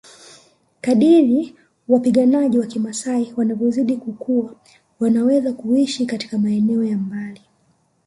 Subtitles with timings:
[0.81, 1.55] Kadri
[1.87, 4.55] wapiganaji wa kimaasai wanavyozidi kukua
[4.99, 7.41] wanaweza kuishi katika maeneo ya mbali